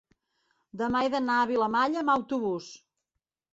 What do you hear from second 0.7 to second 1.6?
demà he d'anar a